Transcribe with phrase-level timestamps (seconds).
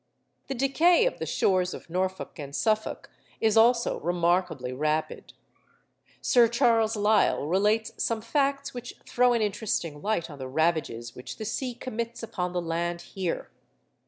[0.47, 5.33] The decay of the shores of Norfolk and Suffolk is also remarkably rapid.
[6.21, 11.37] Sir Charles Lyell relates some facts which throw an interesting light on the ravages which
[11.37, 13.51] the sea commits upon the land here.